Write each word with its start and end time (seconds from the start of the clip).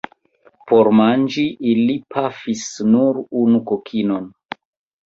Por 0.71 0.89
manĝi 0.99 1.45
ili 1.73 1.99
pafis 2.17 2.65
nur 2.95 3.21
unu 3.45 3.65
kokinon. 3.75 4.29